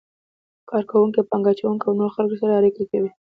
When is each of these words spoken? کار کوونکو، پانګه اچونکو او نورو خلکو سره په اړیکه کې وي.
کار 0.69 0.83
کوونکو، 0.91 1.27
پانګه 1.29 1.51
اچونکو 1.53 1.85
او 1.87 1.97
نورو 1.97 2.15
خلکو 2.17 2.35
سره 2.41 2.51
په 2.53 2.57
اړیکه 2.59 2.83
کې 2.89 2.97
وي. 3.01 3.11